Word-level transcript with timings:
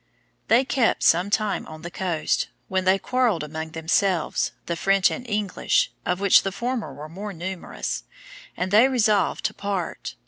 They 0.47 0.65
kept 0.65 1.03
some 1.03 1.29
time 1.29 1.67
on 1.67 1.83
the 1.83 1.91
coast, 1.91 2.47
when 2.67 2.85
they 2.85 2.97
quarrelled 2.97 3.43
among 3.43 3.73
themselves, 3.73 4.51
the 4.65 4.75
French 4.75 5.11
and 5.11 5.27
English, 5.29 5.91
of 6.07 6.19
which 6.19 6.41
the 6.41 6.51
former 6.51 6.91
were 6.91 7.07
more 7.07 7.33
numerous, 7.33 8.03
and 8.57 8.71
they 8.71 8.87
resolved 8.87 9.45
to 9.45 9.53
part. 9.53 10.15